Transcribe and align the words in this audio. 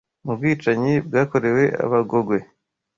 mu 0.25 0.33
bwicanyi 0.37 0.93
bwakorewe 1.07 1.63
Abagogwe 1.85 2.37